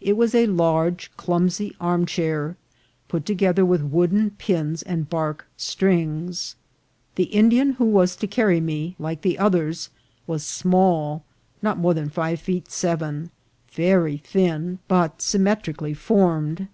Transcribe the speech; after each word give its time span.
It 0.00 0.16
was 0.16 0.34
a 0.34 0.46
large, 0.46 1.12
clumsy 1.18 1.76
armchair, 1.78 2.56
put 3.06 3.26
together 3.26 3.66
with 3.66 3.82
wooden 3.82 4.30
pins 4.30 4.80
and 4.80 5.10
bark 5.10 5.46
strings. 5.58 6.56
The 7.16 7.24
In 7.24 7.50
dian 7.50 7.72
who 7.72 7.84
was 7.84 8.16
to 8.16 8.26
carry 8.26 8.62
me, 8.62 8.96
like 8.98 9.18
all 9.18 9.28
the 9.28 9.38
others, 9.38 9.90
was 10.26 10.42
small, 10.42 11.22
not 11.60 11.76
more 11.76 11.92
than 11.92 12.08
five 12.08 12.40
feet 12.40 12.70
seven, 12.70 13.30
very 13.70 14.16
thin, 14.16 14.78
but 14.88 15.18
symmetri 15.18 15.76
cally 15.76 15.92
formed. 15.92 16.68